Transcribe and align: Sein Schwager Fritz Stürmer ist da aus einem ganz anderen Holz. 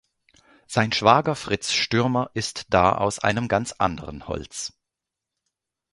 Sein 0.65 0.91
Schwager 0.93 1.35
Fritz 1.35 1.73
Stürmer 1.73 2.31
ist 2.33 2.65
da 2.73 2.93
aus 2.93 3.19
einem 3.19 3.47
ganz 3.47 3.73
anderen 3.73 4.27
Holz. 4.27 4.73